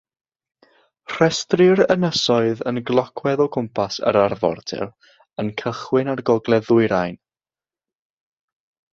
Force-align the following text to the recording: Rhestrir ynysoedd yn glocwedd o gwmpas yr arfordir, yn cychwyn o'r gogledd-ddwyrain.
Rhestrir 1.15 1.81
ynysoedd 1.95 2.63
yn 2.71 2.79
glocwedd 2.87 3.43
o 3.45 3.47
gwmpas 3.57 3.97
yr 4.11 4.19
arfordir, 4.21 4.87
yn 5.43 5.51
cychwyn 5.63 6.09
o'r 6.15 6.23
gogledd-ddwyrain. 6.31 7.19